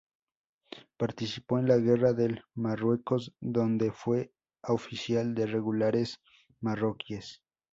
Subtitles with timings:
[0.97, 6.17] Participó en la Guerra de Marruecos, donde fue oficial de Regulares
[6.59, 7.43] marroquíes.